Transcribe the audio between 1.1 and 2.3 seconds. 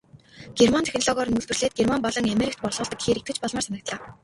нь үйлдвэрлээд Герман болон